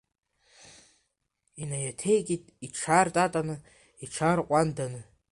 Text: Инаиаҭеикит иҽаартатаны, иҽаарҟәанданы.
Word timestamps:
Инаиаҭеикит 1.61 2.43
иҽаартатаны, 2.65 3.55
иҽаарҟәанданы. 4.03 5.01